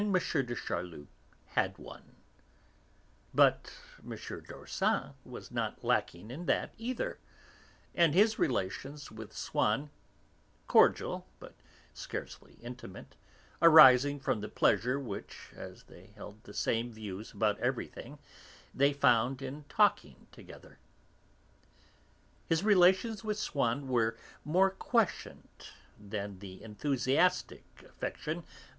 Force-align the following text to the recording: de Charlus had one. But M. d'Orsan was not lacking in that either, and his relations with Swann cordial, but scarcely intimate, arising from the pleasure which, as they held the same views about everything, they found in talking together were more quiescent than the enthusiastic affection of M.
de 0.01 0.19
Charlus 0.55 1.05
had 1.49 1.77
one. 1.77 2.15
But 3.35 3.71
M. 4.03 4.09
d'Orsan 4.41 5.13
was 5.23 5.51
not 5.51 5.83
lacking 5.83 6.31
in 6.31 6.47
that 6.47 6.73
either, 6.79 7.19
and 7.93 8.15
his 8.15 8.39
relations 8.39 9.11
with 9.11 9.31
Swann 9.31 9.91
cordial, 10.67 11.27
but 11.37 11.53
scarcely 11.93 12.53
intimate, 12.63 13.15
arising 13.61 14.19
from 14.19 14.41
the 14.41 14.49
pleasure 14.49 14.99
which, 14.99 15.51
as 15.55 15.83
they 15.83 16.07
held 16.15 16.45
the 16.45 16.53
same 16.55 16.91
views 16.91 17.31
about 17.31 17.59
everything, 17.59 18.17
they 18.73 18.93
found 18.93 19.39
in 19.39 19.65
talking 19.69 20.25
together 20.31 20.79
were 22.49 24.15
more 24.43 24.69
quiescent 24.71 25.73
than 25.99 26.39
the 26.39 26.63
enthusiastic 26.63 27.63
affection 27.87 28.39
of 28.39 28.43
M. 28.45 28.49